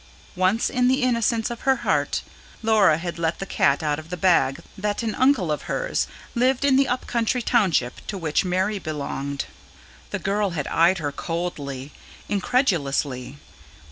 Once, 0.35 0.67
in 0.67 0.87
the 0.87 1.03
innocence 1.03 1.51
of 1.51 1.59
her 1.59 1.75
heart, 1.85 2.23
Laura 2.63 2.97
had 2.97 3.19
let 3.19 3.37
the 3.37 3.45
cat 3.45 3.83
out 3.83 3.99
of 3.99 4.09
the 4.09 4.17
bag 4.17 4.61
that 4.75 5.03
an 5.03 5.13
uncle 5.13 5.51
of 5.51 5.61
hers 5.69 6.07
lived 6.33 6.65
in 6.65 6.75
the 6.75 6.87
up 6.87 7.05
country 7.05 7.39
township 7.43 8.03
to 8.07 8.17
which 8.17 8.43
Mary 8.43 8.79
belonged. 8.79 9.45
The 10.09 10.17
girl 10.17 10.49
had 10.57 10.65
eyed 10.69 10.97
her 10.97 11.11
coldly, 11.11 11.91
incredulously. 12.27 13.37